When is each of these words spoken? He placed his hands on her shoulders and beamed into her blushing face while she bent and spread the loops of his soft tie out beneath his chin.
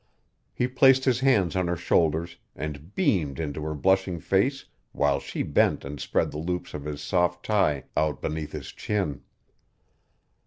He 0.51 0.67
placed 0.67 1.05
his 1.05 1.19
hands 1.19 1.55
on 1.55 1.67
her 1.67 1.75
shoulders 1.75 2.37
and 2.55 2.95
beamed 2.95 3.39
into 3.39 3.61
her 3.61 3.75
blushing 3.75 4.19
face 4.19 4.65
while 4.93 5.19
she 5.19 5.43
bent 5.43 5.85
and 5.85 5.99
spread 5.99 6.31
the 6.31 6.39
loops 6.39 6.73
of 6.73 6.85
his 6.85 7.03
soft 7.03 7.45
tie 7.45 7.83
out 7.95 8.19
beneath 8.19 8.51
his 8.53 8.71
chin. 8.71 9.21